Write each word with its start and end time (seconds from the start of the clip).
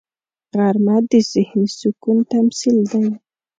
غرمه 0.53 0.97
د 1.09 1.11
ذهني 1.31 1.65
سکون 1.79 2.17
تمثیل 2.33 2.77
دی 2.91 3.05